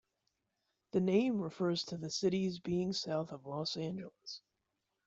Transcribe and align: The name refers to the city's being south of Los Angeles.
The 0.93 0.99
name 0.99 1.39
refers 1.39 1.83
to 1.83 1.95
the 1.97 2.09
city's 2.09 2.57
being 2.57 2.91
south 2.91 3.31
of 3.31 3.45
Los 3.45 3.77
Angeles. 3.77 4.41